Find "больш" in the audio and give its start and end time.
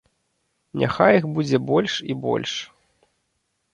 1.69-1.93, 2.27-2.51